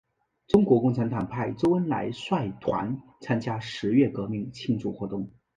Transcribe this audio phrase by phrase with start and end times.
[0.47, 5.29] 中国共产党派周恩来率团参加十月革命庆祝活动。